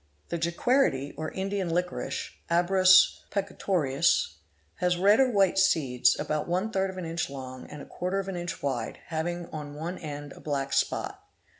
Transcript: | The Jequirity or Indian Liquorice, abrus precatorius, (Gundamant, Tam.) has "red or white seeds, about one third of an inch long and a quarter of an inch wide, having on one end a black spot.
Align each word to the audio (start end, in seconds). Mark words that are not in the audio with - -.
| 0.17 0.29
The 0.29 0.39
Jequirity 0.39 1.13
or 1.15 1.29
Indian 1.29 1.69
Liquorice, 1.71 2.31
abrus 2.49 3.19
precatorius, 3.29 4.29
(Gundamant, 4.31 4.31
Tam.) 4.31 4.77
has 4.79 4.97
"red 4.97 5.19
or 5.19 5.29
white 5.29 5.59
seeds, 5.59 6.19
about 6.19 6.47
one 6.47 6.71
third 6.71 6.89
of 6.89 6.97
an 6.97 7.05
inch 7.05 7.29
long 7.29 7.67
and 7.67 7.83
a 7.83 7.85
quarter 7.85 8.17
of 8.17 8.27
an 8.27 8.35
inch 8.35 8.63
wide, 8.63 8.97
having 9.09 9.45
on 9.51 9.75
one 9.75 9.99
end 9.99 10.31
a 10.33 10.39
black 10.39 10.73
spot. 10.73 11.21